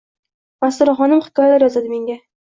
Masturaxonim 0.63 1.21
hikoyalar 1.25 1.65
yozadi 1.67 1.91
menga. 1.93 2.17